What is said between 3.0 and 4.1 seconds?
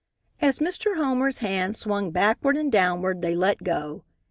they let go.